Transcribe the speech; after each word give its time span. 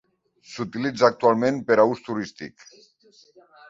S'utilitza 0.53 1.05
actualment 1.13 1.61
per 1.69 1.79
a 1.79 1.89
ús 1.93 2.05
turístic. 2.09 2.71